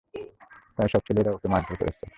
[0.77, 2.05] তাই, সব ছেলেরা ওকে মারধর করেছে।